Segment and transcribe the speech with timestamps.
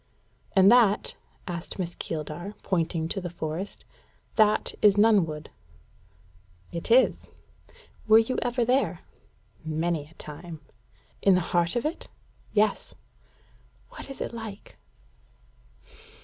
[0.53, 1.15] "And that,"
[1.47, 3.85] asked Miss Keeldar, pointing to the forest
[4.35, 5.49] "that is Nunnwood?"
[6.71, 7.27] "It is."
[8.07, 9.01] "Were you ever there?"
[9.63, 10.59] "Many a time."
[11.21, 12.07] "In the heart of it?"
[12.51, 12.95] "Yes."
[13.89, 14.75] "What is it like?"